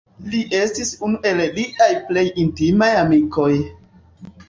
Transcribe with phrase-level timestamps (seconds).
[0.35, 3.51] Li estis unu el liaj plej intimaj amikoj.